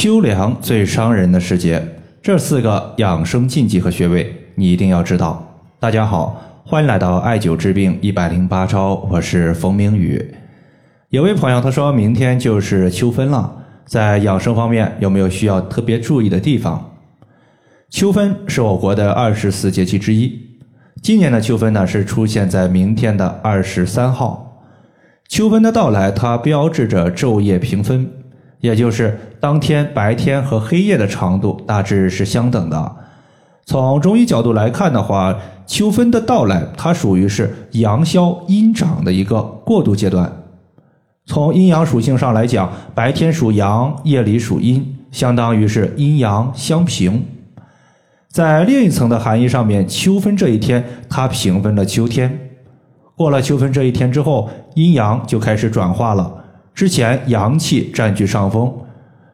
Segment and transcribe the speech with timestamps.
[0.00, 1.86] 秋凉最伤人的时节，
[2.22, 5.62] 这四个养生禁忌和穴位你一定要知道。
[5.78, 10.34] 大家好，欢迎来到艾灸治病一百零八招，我是冯明宇。
[11.10, 16.92] 有位朋友他说明天就是秋分了，在养生方面有没有需要特别注意的地方？
[17.90, 20.32] 秋分是我国的二十四节气之一，
[21.02, 24.64] 今年的秋分呢是出现在明天的二十三号。
[25.28, 28.10] 秋分的到来，它标志着昼夜平分。
[28.60, 32.96] 也就是当天白天和黑夜的长度大致是相等的。
[33.64, 40.30] 从中医角度来看的话，秋分的到来，它属于是阳消阴长的一个过渡阶段。
[41.26, 47.24] 从阴阳属性上来讲，白天属阳，夜里属阴，相当于是阴阳相平。
[48.28, 52.50] 在另一层的含义上面，秋分这一天，它平分了秋天。
[53.14, 56.39] 过了秋分这一天之后，阴阳就开始转化了。
[56.80, 58.72] 之前阳气占据上风，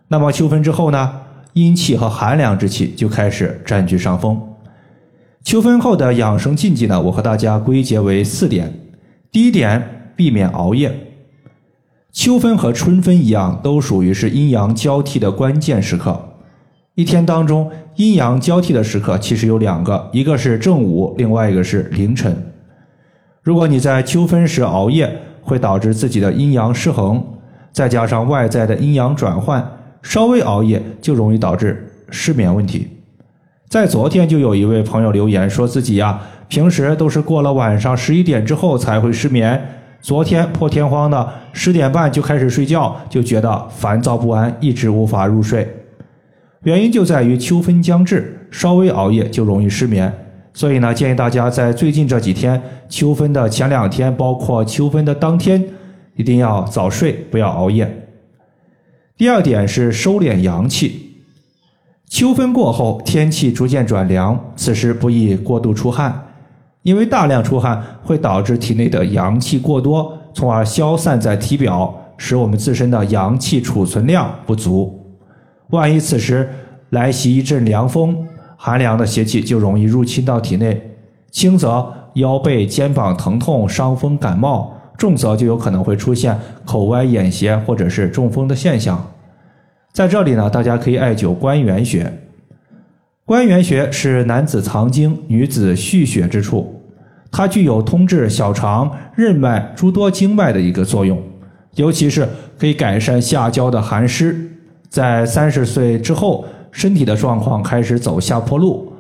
[0.09, 1.20] 那么秋分之后呢？
[1.52, 4.37] 阴气和寒凉之气就开始占据上风。
[5.45, 7.01] 秋分后的养生禁忌呢？
[7.01, 8.74] 我和大家归结为四点。
[9.30, 10.93] 第一点，避免熬夜。
[12.10, 16.20] 秋分和春分一样，都属于是阴阳交替的关键时刻。
[16.96, 22.37] 一天当中，阴阳交替的时刻其实有两个，一个是正午，另外一个是凌晨。
[23.40, 27.24] 如果你在秋分时熬夜，会导致自己的阴阳失衡，
[27.77, 29.63] 再加上外在的阴阳转换，
[30.01, 32.88] 稍微熬夜就容易导致失眠问题。
[33.69, 39.63] 在昨天就有一位朋友留言说自己呀，平时都是过了晚上十一点之后才会失眠，
[40.01, 45.69] 昨天破天荒的十点半就开始睡觉，就觉得烦躁不安，一直无法入睡。
[46.63, 50.10] 原因就在于秋分将至，稍微熬夜就容易失眠。
[50.54, 55.63] 所以呢，建议大家在最近这几天，秋分的前两天，包括秋分的当天，
[56.16, 58.09] 一定要早睡，不要熬夜。
[59.16, 61.23] 第二点是收敛阳气。
[62.08, 66.28] 秋分过后，天气逐渐转凉，此时不宜过度出汗，
[66.82, 75.02] 因为大量出汗会导致体内的阳气过多，从而消散在体表，使我们自身的阳气储存量不足。
[75.70, 76.48] 万一此时
[76.91, 78.24] 来袭一阵凉风，
[78.56, 80.80] 寒凉的邪气就容易入侵到体内，
[81.32, 89.12] 轻则腰背肩膀疼痛、伤风感冒，重则就有可能会出现口歪眼斜或者是中风的现象。
[89.92, 92.12] 在这里呢，大家可以艾灸关元穴。
[93.24, 96.82] 关元穴是男子藏精、女子蓄血之处，
[97.30, 101.22] 它具有通治小肠、任脉诸多经脉的一个作用，
[101.74, 104.50] 尤其是可以改善下焦的寒湿。
[104.88, 106.44] 在三十岁之后。
[106.72, 108.92] 身体的状况开始走下坡路，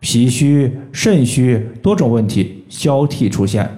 [0.00, 3.68] 脾虚、肾虚多种问题交替出现。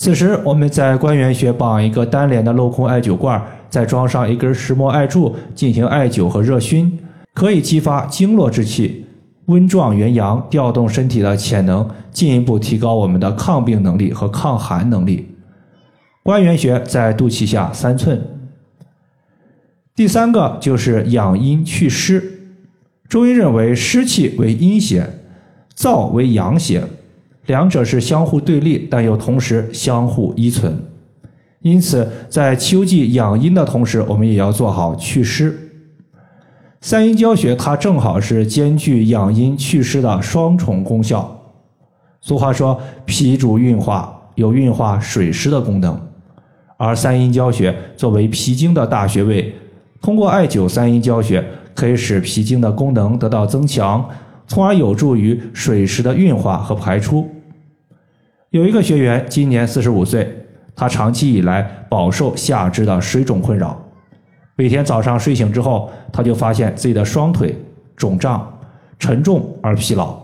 [0.00, 3.38] 此时，我们在关元穴绑一个单联的镂空艾灸罐，
[3.68, 6.98] 再装上一根石墨艾柱进行艾灸和热熏，
[7.34, 9.04] 可以激发经络之气，
[9.44, 15.28] 温壮元阳，调动身体的潜能，进一步提高我们的抗病能力和抗寒能力。
[16.22, 18.18] 关元穴在肚脐下三寸。
[19.94, 22.40] 第三个就是养阴祛湿。
[23.06, 25.06] 中医认为湿气为阴邪，
[25.76, 26.84] 燥为阳邪，
[27.50, 30.80] 两者是相互对立，但又同时相互依存。
[31.62, 35.58] 因此，在秋季养阴的同时，我们也要做好祛湿。
[36.80, 41.36] 三阴交穴它正好是兼具养阴祛湿的双重功效。
[42.20, 46.00] 俗话说，脾主运化，有运化水湿的功能，
[46.76, 49.52] 而三阴交穴作为脾经的大穴位，
[50.00, 51.44] 通过艾灸三阴交穴。
[51.72, 54.06] 可以使脾经的功能得到增强，
[54.46, 57.26] 从而有助于水湿的运化和排出。
[58.50, 60.28] 有一个学员今年四十五岁，
[60.74, 63.80] 他长期以来饱受下肢的水肿困扰，
[64.56, 67.56] 每天早上睡醒之后，他就发现自己的双腿
[67.94, 68.58] 肿胀、
[68.98, 70.18] 沉重而疲劳。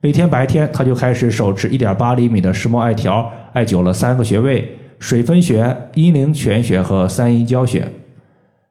[0.00, 7.86] 每天白天，他就开始手持一点八厘米的石墨艾条，艾灸了三个穴位：水分穴、阴陵泉穴和三阴交穴。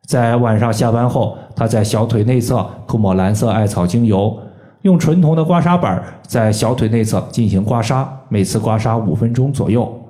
[0.05, 4.37] 在晚上下班后，他在小腿内侧涂抹蓝色艾草精油，
[4.81, 10.09] 用纯铜的刮痧板在小腿内侧进行刮痧，每次刮痧五分钟左右。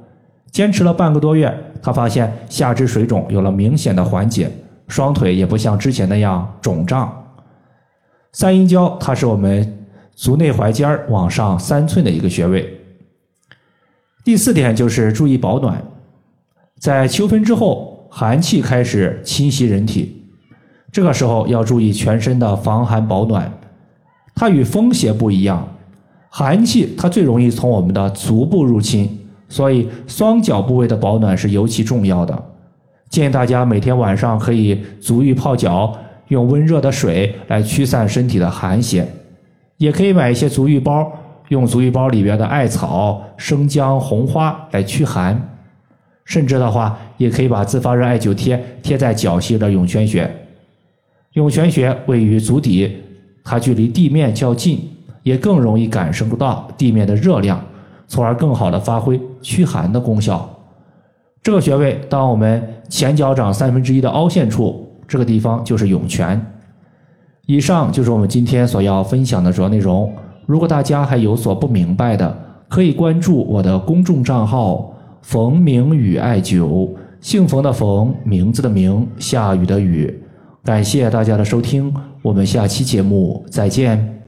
[0.51, 4.51] 坚持了半个多月，他发现下肢水肿有了明显的缓解，
[4.88, 7.12] 双腿也不像之前那样肿胀。
[8.31, 12.79] 三阴交，它是我们足内踝尖往上三寸的一个穴位。
[14.23, 15.81] 第四点就是注意保暖，
[16.79, 17.89] 在秋分之后。
[18.13, 20.25] 寒气开始侵袭人体，
[20.91, 23.50] 这个时候要注意全身的防寒保暖。
[24.36, 25.68] 它与风邪不一样，
[26.30, 29.19] 寒气它最容易从我们的足部入侵，
[29.50, 32.44] 所以双脚部位的保暖是尤其重要的。
[33.10, 35.94] 建议大家每天晚上可以足浴泡脚，
[36.30, 39.06] 用温热的水来驱散身体的寒邪。
[39.78, 41.12] 也可以买一些足浴包，
[41.50, 45.50] 用足浴包里边的艾草、生姜、红花来驱寒。
[46.24, 50.30] 甚至的话，也可以把自发热艾灸贴贴在脚心的涌泉穴。
[51.33, 52.95] 涌泉穴位于足底，
[53.44, 54.90] 它距离地面较近，
[55.24, 57.60] 也更容易感受不到地面的热量，
[58.08, 60.50] 从而更好的发挥驱寒的功效。
[61.44, 66.40] 这个穴位，当我们前脚掌三分之一的凹陷处，这个地方就是涌泉。
[67.48, 70.14] 以上就是我们今天所要分享的主要内容。
[70.46, 76.90] 如果大家还有所不明白的，可以关注我的公众账号“冯明宇艾灸”，
[77.20, 80.24] 姓冯的冯，名字的名，下雨的雨。
[80.63, 84.19] 感谢大家的收听，我们下期节目再见。